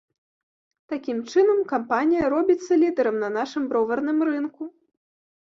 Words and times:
Такім 0.93 1.17
чынам, 1.33 1.59
кампанія 1.73 2.31
робіцца 2.35 2.71
лідарам 2.85 3.15
на 3.25 3.29
нашым 3.37 3.63
броварным 3.75 4.17
рынку. 4.31 4.63